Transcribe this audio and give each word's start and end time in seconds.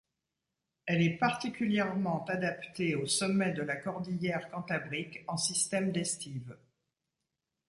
Elle 0.87 1.03
est 1.03 1.17
particulièrement 1.19 2.25
adaptée 2.25 2.95
aux 2.95 3.05
sommets 3.05 3.51
de 3.53 3.61
la 3.61 3.75
cordillère 3.75 4.49
cantabrique 4.49 5.23
en 5.27 5.37
système 5.37 5.91
d'estive. 5.91 6.57